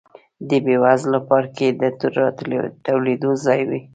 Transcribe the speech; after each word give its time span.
د 0.49 0.51
بېوزله 0.65 1.19
پاړکي 1.27 1.67
د 1.79 1.81
راټولېدو 2.17 3.31
ځای 3.45 3.61
و. 3.69 3.71